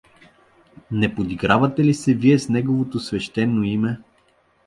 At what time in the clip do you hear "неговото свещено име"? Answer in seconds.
2.49-3.97